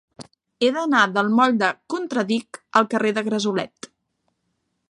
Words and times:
He 0.61 0.69
d'anar 0.77 1.01
del 1.17 1.29
moll 1.41 1.53
del 1.63 1.77
Contradic 1.95 2.61
al 2.81 2.91
carrer 2.95 3.15
de 3.19 3.27
Gresolet. 3.29 3.93